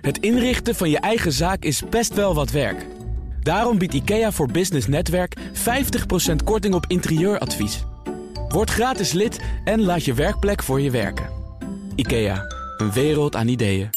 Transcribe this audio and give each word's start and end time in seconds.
Het 0.00 0.18
inrichten 0.18 0.74
van 0.74 0.90
je 0.90 0.98
eigen 0.98 1.32
zaak 1.32 1.64
is 1.64 1.82
best 1.88 2.14
wel 2.14 2.34
wat 2.34 2.50
werk. 2.50 2.86
Daarom 3.42 3.78
biedt 3.78 3.94
IKEA 3.94 4.32
voor 4.32 4.50
Business 4.50 4.86
Netwerk 4.86 5.36
50% 5.38 5.40
korting 6.44 6.74
op 6.74 6.84
interieuradvies. 6.88 7.84
Word 8.48 8.70
gratis 8.70 9.12
lid 9.12 9.40
en 9.64 9.82
laat 9.82 10.04
je 10.04 10.14
werkplek 10.14 10.62
voor 10.62 10.80
je 10.80 10.90
werken. 10.90 11.28
IKEA, 11.94 12.44
een 12.76 12.92
wereld 12.92 13.36
aan 13.36 13.48
ideeën. 13.48 13.90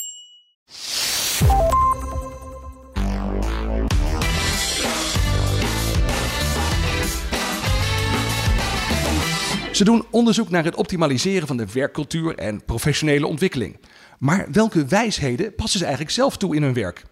Ze 9.72 9.84
doen 9.84 10.06
onderzoek 10.10 10.50
naar 10.50 10.64
het 10.64 10.76
optimaliseren 10.76 11.48
van 11.48 11.58
de 11.58 11.66
werkcultuur 11.74 12.36
en 12.36 12.66
professionele 12.66 13.28
ontwikkeling. 13.28 13.78
Maar 14.22 14.48
welke 14.52 14.86
wijsheden 14.86 15.56
passen 15.56 15.80
ze 15.80 15.86
eigenlijk 15.86 16.14
zelf 16.14 16.38
toe 16.38 16.56
in 16.56 16.64
hun 16.64 16.74
werk? 16.74 17.04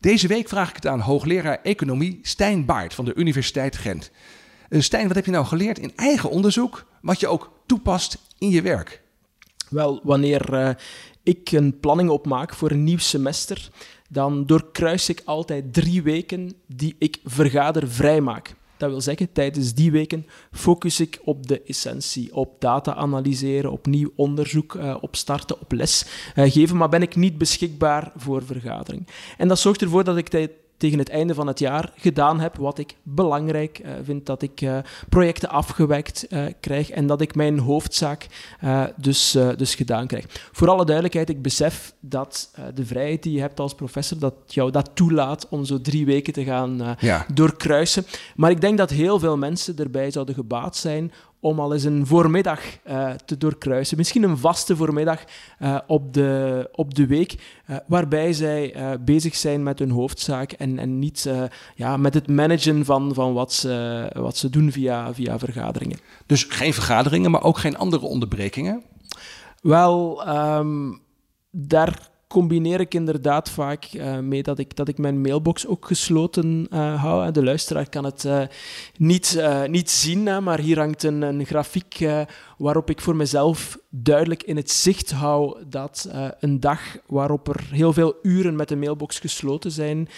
Deze 0.00 0.26
week 0.26 0.48
vraag 0.48 0.68
ik 0.68 0.74
het 0.74 0.86
aan 0.86 1.00
hoogleraar 1.00 1.58
economie 1.62 2.18
Stijn 2.22 2.64
Baart 2.64 2.94
van 2.94 3.04
de 3.04 3.14
Universiteit 3.14 3.76
Gent. 3.76 4.10
Uh, 4.68 4.80
Stijn, 4.80 5.06
wat 5.06 5.16
heb 5.16 5.24
je 5.24 5.30
nou 5.30 5.46
geleerd 5.46 5.78
in 5.78 5.92
eigen 5.96 6.30
onderzoek, 6.30 6.86
wat 7.02 7.20
je 7.20 7.26
ook 7.26 7.52
toepast 7.66 8.18
in 8.38 8.50
je 8.50 8.62
werk? 8.62 9.02
Wel, 9.68 10.00
wanneer 10.02 10.52
uh, 10.52 10.70
ik 11.22 11.52
een 11.52 11.80
planning 11.80 12.08
opmaak 12.08 12.54
voor 12.54 12.70
een 12.70 12.84
nieuw 12.84 12.98
semester, 12.98 13.70
dan 14.08 14.46
doorkruis 14.46 15.08
ik 15.08 15.22
altijd 15.24 15.72
drie 15.72 16.02
weken 16.02 16.52
die 16.66 16.96
ik 16.98 17.18
vergadervrij 17.24 18.20
maak. 18.20 18.54
Dat 18.80 18.90
wil 18.90 19.00
zeggen, 19.00 19.32
tijdens 19.32 19.74
die 19.74 19.90
weken 19.90 20.26
focus 20.52 21.00
ik 21.00 21.20
op 21.24 21.46
de 21.46 21.62
essentie, 21.62 22.34
op 22.34 22.60
data 22.60 22.94
analyseren, 22.94 23.72
op 23.72 23.86
nieuw 23.86 24.12
onderzoek 24.16 24.74
uh, 24.74 24.96
op 25.00 25.16
starten, 25.16 25.60
op 25.60 25.72
les 25.72 26.06
uh, 26.36 26.50
geven, 26.50 26.76
maar 26.76 26.88
ben 26.88 27.02
ik 27.02 27.16
niet 27.16 27.38
beschikbaar 27.38 28.12
voor 28.16 28.44
vergadering. 28.44 29.06
En 29.36 29.48
dat 29.48 29.58
zorgt 29.58 29.82
ervoor 29.82 30.04
dat 30.04 30.16
ik 30.16 30.30
tegen 30.80 30.98
het 30.98 31.08
einde 31.08 31.34
van 31.34 31.46
het 31.46 31.58
jaar 31.58 31.92
gedaan 31.96 32.40
heb 32.40 32.56
wat 32.56 32.78
ik 32.78 32.96
belangrijk 33.02 33.80
uh, 33.84 33.90
vind, 34.02 34.26
dat 34.26 34.42
ik 34.42 34.60
uh, 34.60 34.78
projecten 35.08 35.48
afgewekt 35.48 36.26
uh, 36.30 36.44
krijg 36.60 36.90
en 36.90 37.06
dat 37.06 37.20
ik 37.20 37.34
mijn 37.34 37.58
hoofdzaak 37.58 38.26
dus, 38.96 39.38
dus 39.56 39.74
gedaan 39.74 40.06
krijg. 40.06 40.24
Voor 40.52 40.68
alle 40.68 40.84
duidelijkheid, 40.84 41.28
ik 41.28 41.42
besef 41.42 41.94
dat 42.00 42.50
de 42.74 42.86
vrijheid 42.86 43.22
die 43.22 43.32
je 43.32 43.40
hebt 43.40 43.60
als 43.60 43.74
professor, 43.74 44.18
dat 44.18 44.34
jou 44.46 44.70
dat 44.70 44.90
toelaat 44.94 45.48
om 45.48 45.64
zo 45.64 45.80
drie 45.80 46.06
weken 46.06 46.32
te 46.32 46.44
gaan 46.44 46.96
ja. 46.98 47.26
doorkruisen. 47.34 48.04
Maar 48.36 48.50
ik 48.50 48.60
denk 48.60 48.78
dat 48.78 48.90
heel 48.90 49.18
veel 49.18 49.36
mensen 49.36 49.76
erbij 49.76 50.10
zouden 50.10 50.34
gebaat 50.34 50.76
zijn 50.76 51.12
om 51.40 51.60
al 51.60 51.72
eens 51.72 51.84
een 51.84 52.06
voormiddag 52.06 52.60
uh, 52.88 53.10
te 53.10 53.36
doorkruisen. 53.36 53.96
Misschien 53.96 54.22
een 54.22 54.38
vaste 54.38 54.76
voormiddag 54.76 55.24
uh, 55.62 55.78
op, 55.86 56.14
de, 56.14 56.68
op 56.72 56.94
de 56.94 57.06
week, 57.06 57.34
uh, 57.70 57.76
waarbij 57.86 58.32
zij 58.32 58.74
bezig 59.00 59.36
zijn 59.36 59.62
met 59.62 59.78
hun 59.78 59.90
hoofdzaak 59.90 60.52
en, 60.52 60.78
en 60.78 60.98
niet 60.98 61.30
ja, 61.74 61.96
met 61.96 62.14
het 62.14 62.28
managen 62.28 62.84
van, 62.84 63.14
van 63.14 63.32
wat, 63.32 63.52
ze, 63.52 64.06
wat 64.14 64.36
ze 64.36 64.50
doen 64.50 64.72
via, 64.72 65.14
via 65.14 65.38
vergaderingen. 65.38 65.98
Dus 66.26 66.44
geen 66.44 66.74
vergaderingen, 66.74 67.30
maar 67.30 67.42
ook 67.42 67.58
geen 67.58 67.76
andere 67.76 68.06
onderbrekingen? 68.06 68.82
Wel, 69.62 70.28
um, 70.28 71.00
daar 71.50 72.10
combineer 72.30 72.80
ik 72.80 72.94
inderdaad 72.94 73.50
vaak 73.50 73.88
uh, 73.92 74.18
mee 74.18 74.42
dat 74.42 74.58
ik, 74.58 74.76
dat 74.76 74.88
ik 74.88 74.98
mijn 74.98 75.20
mailbox 75.20 75.66
ook 75.66 75.86
gesloten 75.86 76.66
uh, 76.72 77.02
hou. 77.02 77.30
De 77.30 77.44
luisteraar 77.44 77.88
kan 77.88 78.04
het 78.04 78.24
uh, 78.24 78.42
niet, 78.96 79.42
niet 79.66 79.90
zien, 79.90 80.42
maar 80.42 80.58
hier 80.58 80.78
hangt 80.78 81.02
een, 81.02 81.22
een 81.22 81.44
grafiek 81.44 82.06
waarop 82.58 82.90
ik 82.90 83.00
voor 83.00 83.16
mezelf 83.16 83.78
duidelijk 83.88 84.42
in 84.42 84.56
het 84.56 84.70
zicht 84.70 85.10
hou 85.10 85.64
dat 85.68 86.10
een 86.40 86.60
dag 86.60 86.80
waarop 87.06 87.48
er 87.48 87.64
heel 87.70 87.92
veel 87.92 88.14
uren 88.22 88.56
met 88.56 88.68
de 88.68 88.76
mailbox 88.76 89.18
gesloten 89.18 89.70
zijn 89.70 90.08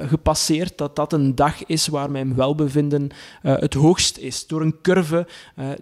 gepasseerd, 0.00 0.78
dat 0.78 0.96
dat 0.96 1.12
een 1.12 1.34
dag 1.34 1.64
is 1.64 1.86
waar 1.86 2.10
mijn 2.10 2.34
welbevinden 2.34 3.08
het 3.42 3.74
hoogst 3.74 4.18
is. 4.18 4.46
Door 4.46 4.60
een 4.60 4.80
curve 4.82 5.26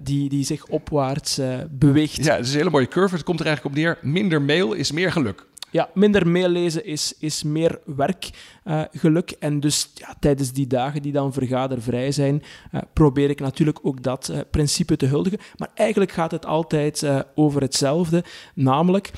die, 0.00 0.28
die 0.28 0.44
zich 0.44 0.66
opwaarts 0.66 1.40
beweegt. 1.70 2.24
Ja, 2.24 2.36
het 2.36 2.44
is 2.46 2.52
een 2.52 2.58
hele 2.58 2.70
mooie 2.70 2.88
curve. 2.88 3.14
Het 3.14 3.24
komt 3.24 3.40
er 3.40 3.46
eigenlijk 3.46 3.76
op 3.76 3.82
neer. 3.82 3.98
Minder 4.02 4.42
mail 4.42 4.72
is 4.72 4.92
meer 4.92 5.12
geluk 5.12 5.46
ja, 5.76 5.90
minder 5.94 6.28
meelezen 6.28 6.84
is, 6.84 7.14
is 7.18 7.42
meer 7.42 7.80
werkgeluk. 7.84 9.30
Uh, 9.30 9.48
en 9.48 9.60
dus 9.60 9.90
ja, 9.94 10.14
tijdens 10.20 10.52
die 10.52 10.66
dagen 10.66 11.02
die 11.02 11.12
dan 11.12 11.32
vergadervrij 11.32 12.12
zijn, 12.12 12.42
uh, 12.72 12.80
probeer 12.92 13.30
ik 13.30 13.40
natuurlijk 13.40 13.78
ook 13.82 14.02
dat 14.02 14.28
uh, 14.32 14.38
principe 14.50 14.96
te 14.96 15.06
huldigen. 15.06 15.38
Maar 15.56 15.70
eigenlijk 15.74 16.12
gaat 16.12 16.30
het 16.30 16.46
altijd 16.46 17.06
over 17.34 17.60
hetzelfde. 17.60 18.24
Namelijk, 18.54 19.10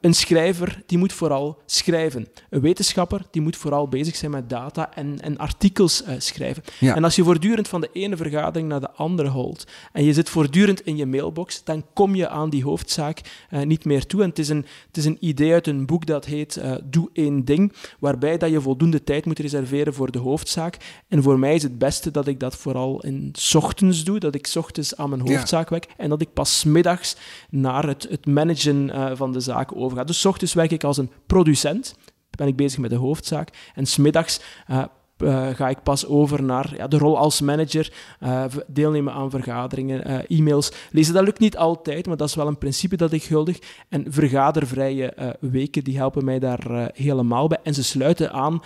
een 0.00 0.14
schrijver 0.14 0.82
die 0.86 0.98
moet 0.98 1.12
vooral 1.12 1.62
schrijven. 1.66 2.28
Een 2.50 2.60
wetenschapper 2.60 3.22
die 3.30 3.42
moet 3.42 3.56
vooral 3.56 3.88
bezig 3.88 4.16
zijn 4.16 4.30
met 4.30 4.50
data 4.50 4.94
en, 4.94 5.20
en 5.20 5.36
artikels 5.36 6.02
schrijven. 6.18 6.62
Ja. 6.78 6.94
En 6.94 7.04
als 7.04 7.16
je 7.16 7.24
voortdurend 7.24 7.68
van 7.68 7.80
de 7.80 7.90
ene 7.92 8.16
vergadering 8.16 8.68
naar 8.68 8.80
de 8.80 8.90
andere 8.90 9.28
holt 9.28 9.66
en 9.92 10.04
je 10.04 10.12
zit 10.12 10.28
voortdurend 10.28 10.80
in 10.80 10.96
je 10.96 11.06
mailbox, 11.06 11.64
dan 11.64 11.84
kom 11.94 12.14
je 12.14 12.28
aan 12.28 12.50
die 12.50 12.64
hoofdzaak 12.64 13.20
niet 13.50 13.84
meer 13.84 14.06
toe. 14.06 14.22
En 14.22 14.28
het 14.28 14.38
is 14.38 14.48
een, 14.48 14.66
het 14.86 14.96
is 14.96 15.04
een 15.04 15.18
idee 15.20 15.52
uit 15.52 15.66
een 15.66 15.86
boek 15.86 15.95
dat 16.04 16.24
heet 16.24 16.56
uh, 16.56 16.74
Doe 16.84 17.10
één 17.12 17.44
ding, 17.44 17.72
waarbij 17.98 18.38
dat 18.38 18.50
je 18.50 18.60
voldoende 18.60 19.04
tijd 19.04 19.24
moet 19.24 19.38
reserveren 19.38 19.94
voor 19.94 20.10
de 20.10 20.18
hoofdzaak. 20.18 20.76
En 21.08 21.22
voor 21.22 21.38
mij 21.38 21.54
is 21.54 21.62
het 21.62 21.78
beste 21.78 22.10
dat 22.10 22.26
ik 22.26 22.40
dat 22.40 22.56
vooral 22.56 23.02
in 23.02 23.34
ochtends 23.54 24.04
doe, 24.04 24.18
dat 24.18 24.34
ik 24.34 24.52
ochtends 24.56 24.96
aan 24.96 25.08
mijn 25.08 25.28
hoofdzaak 25.28 25.68
werk 25.68 25.86
en 25.96 26.08
dat 26.08 26.20
ik 26.20 26.32
pas 26.32 26.64
middags 26.64 27.16
naar 27.50 27.86
het, 27.86 28.06
het 28.10 28.26
managen 28.26 28.88
uh, 28.88 29.10
van 29.14 29.32
de 29.32 29.40
zaak 29.40 29.76
overga. 29.76 30.04
Dus 30.04 30.26
ochtends 30.26 30.54
werk 30.54 30.70
ik 30.70 30.84
als 30.84 30.96
een 30.96 31.10
producent, 31.26 31.96
ben 32.30 32.46
ik 32.46 32.56
bezig 32.56 32.78
met 32.78 32.90
de 32.90 32.96
hoofdzaak, 32.96 33.70
en 33.74 33.86
smiddags 33.86 34.40
uh, 34.70 34.84
uh, 35.18 35.48
ga 35.48 35.68
ik 35.68 35.82
pas 35.82 36.06
over 36.06 36.42
naar 36.42 36.76
ja, 36.76 36.86
de 36.86 36.98
rol 36.98 37.18
als 37.18 37.40
manager, 37.40 37.92
uh, 38.22 38.44
deelnemen 38.66 39.12
aan 39.12 39.30
vergaderingen, 39.30 40.10
uh, 40.10 40.38
e-mails 40.38 40.72
lezen. 40.90 41.14
Dat 41.14 41.24
lukt 41.24 41.38
niet 41.38 41.56
altijd, 41.56 42.06
maar 42.06 42.16
dat 42.16 42.28
is 42.28 42.34
wel 42.34 42.46
een 42.46 42.58
principe 42.58 42.96
dat 42.96 43.12
ik 43.12 43.22
guldig. 43.22 43.58
En 43.88 44.04
vergadervrije 44.08 45.36
weken 45.40 45.84
die 45.84 45.96
helpen 45.96 46.24
mij 46.24 46.38
daar 46.38 46.90
helemaal 46.94 47.48
bij. 47.48 47.58
En 47.62 47.74
ze 47.74 47.84
sluiten 47.84 48.32
aan 48.32 48.60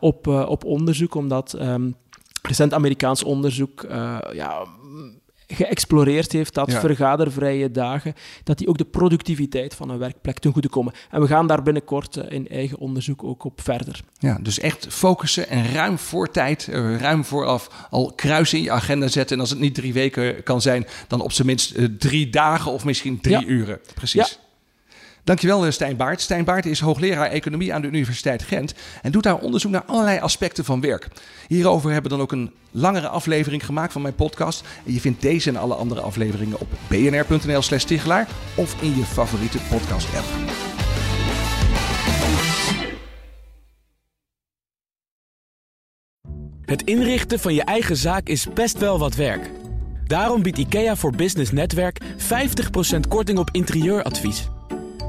op, 0.00 0.26
op 0.26 0.64
onderzoek, 0.64 1.14
omdat 1.14 1.56
um, 1.60 1.94
recent 2.42 2.74
Amerikaans 2.74 3.24
onderzoek 3.24 3.86
ja, 4.32 4.66
geëxploreerd 5.50 6.32
heeft, 6.32 6.54
dat 6.54 6.72
vergadervrije 6.72 7.70
dagen, 7.70 8.14
dat 8.44 8.58
die 8.58 8.68
ook 8.68 8.78
de 8.78 8.84
productiviteit 8.84 9.74
van 9.74 9.90
een 9.90 9.98
werkplek 9.98 10.38
ten 10.38 10.52
goede 10.52 10.68
komen. 10.68 10.92
En 11.10 11.20
we 11.20 11.26
gaan 11.26 11.46
daar 11.46 11.62
binnenkort 11.62 12.16
eh, 12.16 12.36
in 12.36 12.48
eigen 12.48 12.78
onderzoek 12.78 13.24
ook 13.24 13.44
op 13.44 13.60
verder. 13.60 14.00
Ja, 14.18 14.38
dus 14.42 14.58
echt 14.58 14.86
focussen 14.88 15.48
en 15.48 15.72
ruim 15.72 15.98
voor 15.98 16.30
tijd, 16.30 16.68
eh, 16.68 16.96
ruim 16.96 17.24
vooraf 17.24 17.86
al 17.90 18.12
kruisen 18.14 18.58
in 18.58 18.64
je 18.64 18.70
agenda 18.70 19.08
zetten. 19.08 19.36
En 19.36 19.42
als 19.42 19.50
het 19.50 19.58
niet 19.58 19.74
drie 19.74 19.92
weken 19.92 20.42
kan 20.42 20.60
zijn, 20.60 20.86
dan 21.08 21.20
op 21.20 21.32
zijn 21.32 21.46
minst 21.46 21.70
eh, 21.70 21.84
drie 21.98 22.30
dagen 22.30 22.72
of 22.72 22.84
misschien 22.84 23.20
drie 23.20 23.46
uren. 23.46 23.80
Precies. 23.94 24.38
Dankjewel 25.24 25.66
eh, 25.66 25.72
Stijn 25.72 25.96
Baart. 25.96 26.20
Stijn 26.20 26.44
Baart 26.44 26.66
is 26.66 26.80
hoogleraar 26.80 27.30
economie 27.30 27.74
aan 27.74 27.82
de 27.82 27.88
Universiteit 27.88 28.42
Gent 28.42 28.74
en 29.02 29.10
doet 29.10 29.22
daar 29.22 29.38
onderzoek 29.38 29.70
naar 29.70 29.84
allerlei 29.84 30.18
aspecten 30.18 30.64
van 30.64 30.80
werk. 30.80 31.08
Hierover 31.48 31.92
hebben 31.92 32.10
we 32.10 32.16
dan 32.16 32.26
ook 32.26 32.32
een 32.32 32.52
langere 32.70 33.08
aflevering 33.08 33.64
gemaakt 33.64 33.92
van 33.92 34.02
mijn 34.02 34.14
podcast. 34.14 34.64
En 34.86 34.92
je 34.92 35.00
vindt 35.00 35.22
deze 35.22 35.48
en 35.48 35.56
alle 35.56 35.74
andere 35.74 36.00
afleveringen 36.00 36.60
op 36.60 36.68
bnr.nl 36.88 37.62
slash 37.62 37.84
Tichelaar 37.84 38.28
of 38.54 38.82
in 38.82 38.96
je 38.96 39.04
favoriete 39.04 39.58
podcast 39.68 40.06
app. 40.16 40.26
Het 46.64 46.82
inrichten 46.82 47.40
van 47.40 47.54
je 47.54 47.62
eigen 47.64 47.96
zaak 47.96 48.28
is 48.28 48.46
best 48.54 48.78
wel 48.78 48.98
wat 48.98 49.14
werk. 49.14 49.50
Daarom 50.06 50.42
biedt 50.42 50.58
IKEA 50.58 50.96
voor 50.96 51.16
Business 51.16 51.52
Netwerk 51.52 52.00
50% 52.02 53.00
korting 53.08 53.38
op 53.38 53.48
interieuradvies. 53.52 54.48